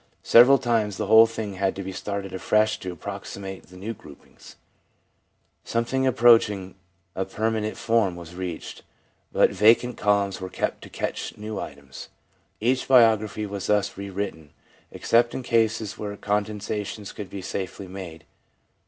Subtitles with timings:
[0.23, 4.55] Several times the whole thing had to be started afresh to approximate the new groupings.
[5.63, 6.73] Soon some thing approaching
[7.13, 8.81] a permament form was reached,
[9.31, 12.09] but vacant columns were kept to catch new items.
[12.59, 14.53] Each biography was thus re written,
[14.89, 18.23] except in cases where con densations could be safely made.